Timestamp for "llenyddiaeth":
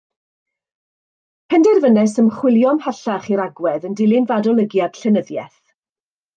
5.05-5.65